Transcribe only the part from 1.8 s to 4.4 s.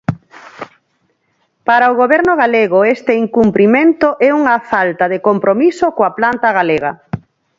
o goberno galego este incumprimento é